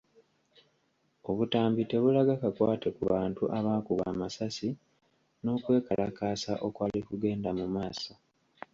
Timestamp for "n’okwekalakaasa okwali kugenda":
5.43-7.49